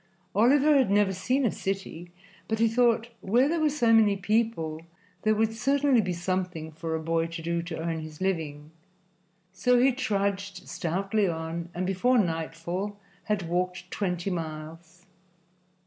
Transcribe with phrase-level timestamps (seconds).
[0.33, 2.09] Oliver had never seen a city,
[2.47, 4.81] but he thought where there were so many people
[5.21, 8.71] there would certainly be something for a boy to do to earn his living,
[9.53, 15.05] so he trudged stoutly on and before nightfall had walked twenty miles.